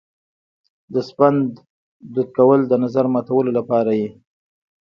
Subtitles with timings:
[0.93, 1.43] د سپند
[2.13, 4.09] دود کول د نظر ماتولو لپاره وي.